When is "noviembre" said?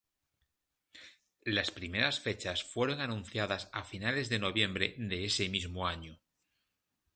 4.39-4.95